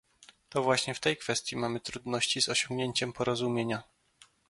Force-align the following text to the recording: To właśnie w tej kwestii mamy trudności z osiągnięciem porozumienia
To 0.49 0.63
właśnie 0.63 0.93
w 0.93 0.99
tej 0.99 1.17
kwestii 1.17 1.55
mamy 1.57 1.79
trudności 1.79 2.41
z 2.41 2.49
osiągnięciem 2.49 3.13
porozumienia 3.13 3.83